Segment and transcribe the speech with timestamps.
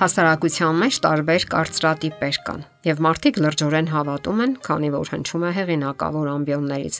[0.00, 6.30] Հասարակության մեջ տարբեր կարծրատիպեր կան, եւ մարդիկ լրջորեն հավատում են, քանի որ հնչում է հեղինակավոր
[6.30, 6.96] ամբիոններից։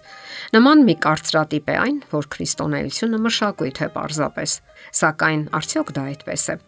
[0.56, 4.58] Նման մի կարծրատիպ է այն, որ քրիստոնեությունը մշակույթ է պարզապես,
[5.00, 6.60] սակայն արդյոք դա այդպես է։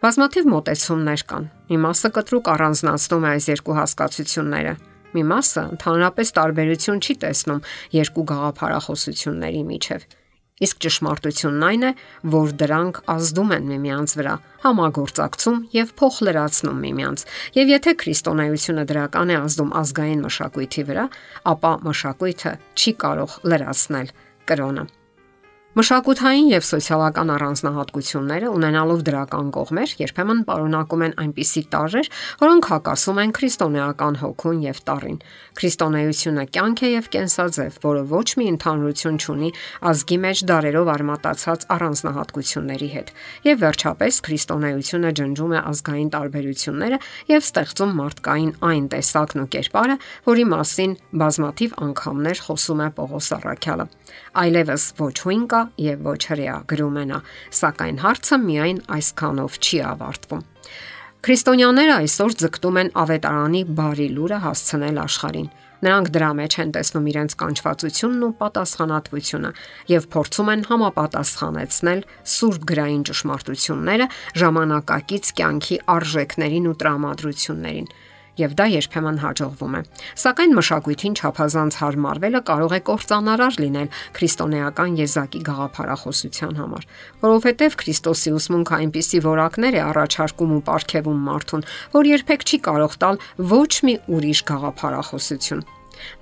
[0.00, 4.76] Բազմաթիվ մոտեցումներ կան։ Մի մասը կտրուկ առանձնացնում է այս երկու հասկացությունները։
[5.12, 7.64] Մի մասը ընդհանրապես տարբերություն չի տեսնում
[8.00, 10.08] երկու գաղափարախոսությունների միջև
[10.56, 11.90] Իսկ ճշմարտությունն այն է,
[12.32, 17.24] որ դրանք ազդում են միմյանց վրա, համագործակցում եւ փոխլրացնում միմյանց։
[17.60, 21.08] Եվ եթե քրիստոնեությունը դրական է ազդում ազգային մշակույթի վրա,
[21.52, 24.14] ապա մշակույթը չի կարող լրացնել
[24.48, 24.86] կրոնը։
[25.76, 32.08] Մշակութային եւ սոցիալական առանձնահատկությունները ունենալով դրական կողմեր երբեմն պարունակում են այնպիսի տարրեր,
[32.40, 35.18] որոնք հակասում են քրիստոնեական հոգուն եւ տարին։
[35.60, 39.50] Քրիստոնեությունը կյանք է եւ կենսաձև, որը ոչ մի ընդհանրություն չունի
[39.92, 43.12] ազգի մեջ դարերով արմատացած առանձնահատկությունների հետ։
[43.44, 47.00] Եվ վերջապես քրիստոնեությունը ջնջում է ազգային տարբերությունները
[47.36, 53.88] եւ ստեղծում մարդկային այն տեսակն ու կերպարը, որի մասին բազմաթիվ անգամներ խոսում է Պողոս Առաքյալը։
[54.46, 57.20] Այլևս ոչ հույն կա եւ ոչ հрья, գրում է նա,
[57.60, 60.42] սակայն հարցը միայն այսքանով չի ավարտվում։
[61.26, 65.48] Քրիստոնյաները այսօր ձգտում են ավետարանի բարի լուրը հասցնել աշխարհին։
[65.86, 69.50] Նրանք դրա մեջ են տեսնում իրենց կանչվածությունն ու պատասխանատվությունը
[69.92, 72.00] եւ փորձում են համապատասխանեցնել
[72.36, 74.06] սուրբ գրային ճշմարտությունները
[74.42, 77.90] ժամանակակից կյանքի արժեքներին ու տրամադրություններին
[78.40, 79.80] եւ դա երբեմն հաջողվում է։
[80.22, 86.88] Սակայն մշակույթին չափազանց հարմարվելը կարող է կործանարար լինել քրիստոնեական եզակի գաղափարախոսության համար,
[87.26, 93.24] որովհետեւ Քրիստոսի ուսմունքը այնպիսի որակներ է առաջարկում ու ապարգևում մարդուն, որ երբեք չի կարող տալ
[93.56, 95.66] ոչ մի ուրիշ գաղափարախոսություն։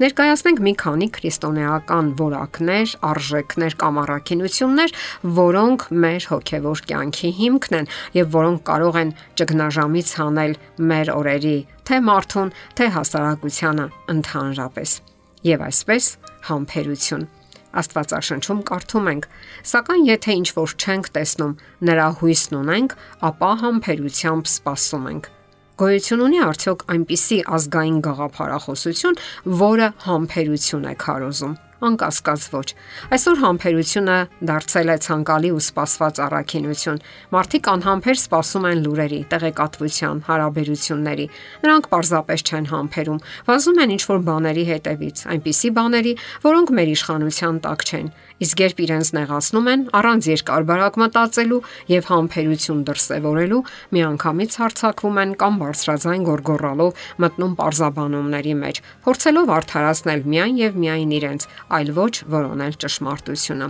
[0.03, 4.97] Ներկայացնենք մի քանի քրիստոնեական որակներ, արժեքներ կամ առաքինություններ,
[5.39, 10.59] որոնք մեր հոգևոր կյանքի հիմքն են եւ որոնք կարող են ճգնաժամից հանել
[10.95, 14.99] մեր օրերի թե մարդուն, թե հասարակությանը ընդհանրապես։
[15.45, 16.13] Եվ այսպես
[16.49, 17.27] համբերություն
[17.75, 19.25] Աստվածաշնչում կարդում ենք.
[19.67, 21.55] Սակայն եթե ինչ որ չենք տեսնում,
[21.89, 22.95] նրա հույսն ունենք,
[23.29, 25.31] ապա համբերությամբ սպասում ենք։
[25.75, 29.17] Գոյություն ունի արդյոք այնպիսի ազգային գաղափարախոսություն,
[29.59, 31.57] որը համբերություն է քարոզում։
[31.89, 32.69] Անկասկած ոչ։
[33.15, 34.17] Այսօր համբերությունը
[34.51, 37.01] դարձել է ցանկալի ու սպասված առաքինություն։
[37.35, 41.27] Մարդիկ անհամբեր սպասում են լուրերի, տեղեկատվության, հարաբերությունների։
[41.65, 46.13] Նրանք պարզապես չեն համբերում, վազում են ինչ-որ բաների հետևից, այնպիսի բաների,
[46.45, 48.09] որոնք մեր իշխանության տակ չեն։
[48.45, 53.61] Իսկ երբ իրենց նեղացնում են, առանց երկար բարակ մտածելու եւ համբերություն դրսեւորելու,
[53.95, 61.47] միանգամից հարցակվում են կամ բարձրաձայն գորգորալով մտնում parzabanumների մեջ, փորձելով արդարացնել միայն եւ միայն իրենց,
[61.79, 63.69] այլ ոչ որոնել ճշմարտությունը։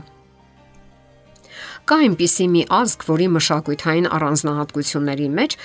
[1.84, 5.56] Կա այնպիսի մի ազգ, որի մշակութային առանձնահատկությունների մեջ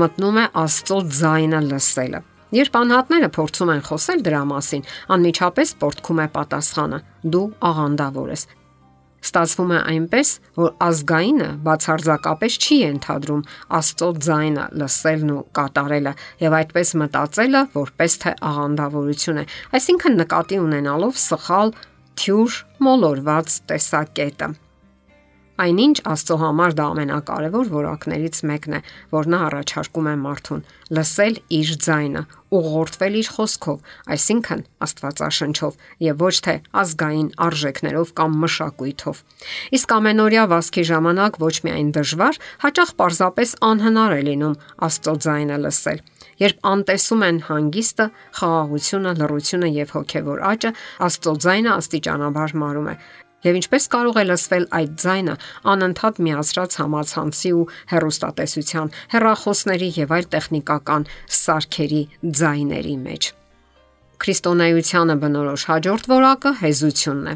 [0.00, 2.20] մտնում է Աստծո ձայնը լսելը։
[2.58, 6.98] Երբ անհատները փորձում են խոսել դրա մասին, անմիջապես պորտքում է պատասխանը.
[7.28, 8.42] դու աղանդավոր ես։
[9.28, 10.28] Ստացվում է այնպես,
[10.58, 13.42] որ ազգայինը բացարձակապես չի ենթադրում
[13.78, 16.12] Աստծո ձայնը լսելն ու կատարելը
[16.44, 19.44] եւ այդպես մտածելը որպես թե աղանդավորություն է,
[19.78, 21.74] այսինքն նկատի ունենալով սխալ
[22.18, 24.50] թյուր մոլորված տեսակետը։
[25.58, 28.80] Այնինչ Աստծո համար դա ամենակարևոր որակներից մեկն է,
[29.10, 30.60] որ նա առաջարկում է մարդուն՝
[30.94, 32.22] լսել իր ձայնը,
[32.58, 33.80] ուղղորդվել իր խոսքով,
[34.14, 39.22] այսինքն Աստվածաշնչով եւ ոչ թե ազգային արժեքներով կամ մշակույթով։
[39.78, 44.58] Իսկ ամենօրյա վասկի ժամանակ ոչ միայն դժվար, հաճախ պարզապես անհնար է լինում
[44.88, 46.02] Աստծո ձայնը լսել։
[46.38, 48.04] Երբ անտեսում են հանգիստը,
[48.38, 50.70] խաղաղությունը, լռությունը եւ հոգեվոր աճը,
[51.08, 53.00] Աստծո ձայնը աստիճանաբար մարում է
[53.46, 55.34] Եվ ինչպես կարող է լսվել այդ ձայնը
[55.72, 61.06] անընդհատ միացրած համացանցի ու հեռուստատեսության, հեռախոսների եւ այլ տեխնիկական
[61.38, 62.02] սարքերի
[62.38, 63.28] ձայների մեջ։
[64.18, 67.34] Քրիստոնեությանը բնորոշ հաջորդ որակը հեզությունն է։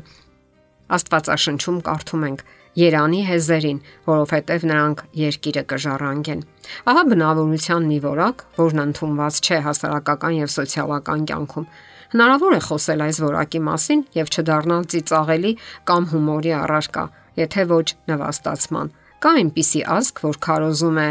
[0.93, 2.43] Աստվածաշնչում կարդում ենք.
[2.73, 3.79] Երանի հեզերին,
[4.09, 6.43] որովհետև նրանք երկիրը կժառանգեն։
[6.89, 11.67] Ահա բնավորության մի որակ, որն ընդունված չէ հասարակական եւ սոցիալական կյանքում։
[12.13, 15.53] Հնարավոր է խոսել այս որակի մասին եւ չդառնալ ծիծաղելի
[15.89, 17.05] կամ հումորի առարկա,
[17.41, 18.91] եթե ոչ նվաստացման։
[19.23, 21.07] Կա այնպիսի ազգ, որ քարոզում է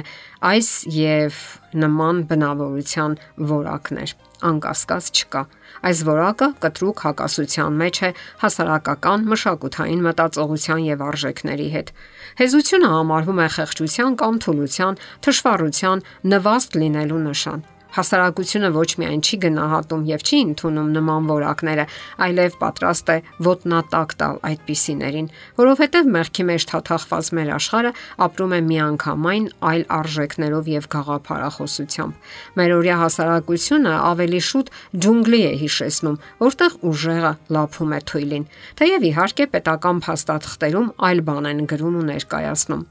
[0.52, 1.40] այս եւ
[1.82, 3.18] նման բնավորության
[3.52, 4.14] որակներ։
[4.52, 5.44] Անկասկած չկա։
[5.90, 8.14] Այս որակը կտրուկ հակասության մեջ է
[8.46, 11.94] հասարակական մշակութային մտածողության եւ արժեքների հետ։
[12.42, 20.04] Հեզությունը համարվում է խեղճության կամ թուլության, թշվառության, նվաստ լինելու նշան Հասարակությունը ոչ միայն չի գնահատում
[20.08, 21.86] եւ չի ընդունում նման որակները,
[22.26, 23.18] այլև պատրաստ է
[23.48, 25.28] ոտնատակ տալ այդպիսիներին,
[25.60, 27.92] որովհետեւ մեղքի մեջ թաթախված մեր աշխարհը
[28.28, 34.74] ապրում է միանգամայն այլ արժեքներով եւ գաղափարախոսությամբ։ Մեր օրյա հասարակությունը ավելի շուտ
[35.06, 36.18] ջունգլի է հիշեցնում,
[36.48, 38.48] որտեղ ուժեղը լափում է թույլին։
[38.82, 42.90] Թեև իհարկե պետական փաստաթղթերում այլ բան են գրում ու ներկայացնում։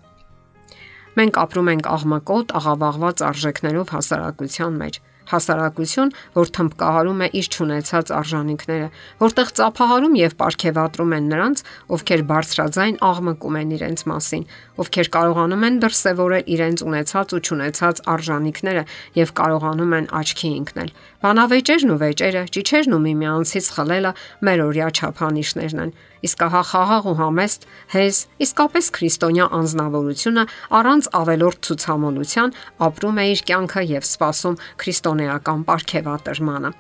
[1.19, 5.01] Մենք ապրում ենք աղմկոտ, աղավաղված արժեքներով հասարակության մեջ
[5.31, 8.89] հասարակություն, որ թմբկահարում է իր ճանաչած արժանինքները,
[9.21, 11.63] որտեղ ծափահարում եւ ապարքեվատրում են նրանց,
[11.95, 14.45] ովքեր բարձրաձայն աղմկում են իրենց մասին,
[14.81, 18.85] ովքեր կարողանում են դրսևորել իրենց ունեցած ու ճանաչած արժանինքները
[19.21, 24.13] եւ կարողանում են աչքի ընկնել։ Բանավեճերն ու վեճերը, ճիչերն ու միմյանցից խլելը
[24.49, 27.63] մեր օրյա չափանիշներն են։ Իսկ հա խաղաղ ու համեստ,
[27.95, 30.45] հեզ, իսկապես քրիստոնյա անznավորությունը
[30.81, 32.53] առանց ավելորդ ցուցամոլության
[32.89, 36.71] ապրում է իր կյանքը եւ սпасում քրիստոնե քրիստոնեական ապարքեվատրմանը։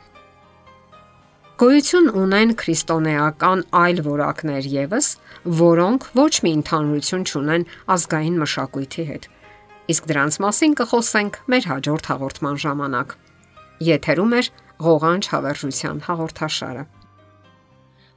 [1.61, 5.09] Գոյություն ունեն քրիստոնեական այլ որակներ եւս,
[5.61, 9.29] որոնք ոչ մի ընդհանրություն չունեն ազգային մշակույթի հետ։
[9.93, 13.15] Իսկ դրանց մասին կխոսենք մեր հաջորդ հաղորդման ժամանակ։
[13.91, 14.43] Եթերում է
[14.81, 16.85] ղողանջ հավերժության հաղորդաշարը։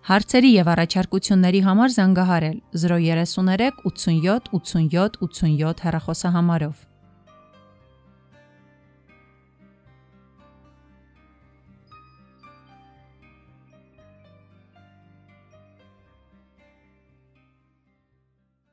[0.04, 6.93] Հարցերի եւ առաջարկությունների համար զանգահարել 033 87 87 87 հեռախոսահամարով։